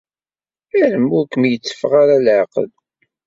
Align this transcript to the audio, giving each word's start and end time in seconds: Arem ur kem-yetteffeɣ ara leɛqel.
Arem 0.81 1.05
ur 1.17 1.25
kem-yetteffeɣ 1.31 1.91
ara 2.01 2.23
leɛqel. 2.25 2.69